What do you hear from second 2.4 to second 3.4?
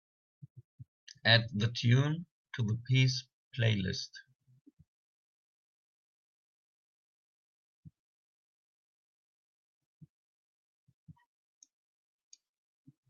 to the peace